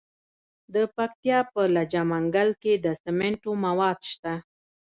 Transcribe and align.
د 0.73 0.75
پکتیا 0.95 1.39
په 1.53 1.61
لجه 1.75 2.01
منګل 2.11 2.49
کې 2.61 2.73
د 2.85 2.87
سمنټو 3.03 3.51
مواد 3.65 3.99
شته. 4.11 4.33